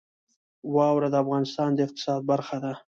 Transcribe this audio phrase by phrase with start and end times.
[0.75, 2.71] واوره د افغانستان د اقتصاد برخه ده.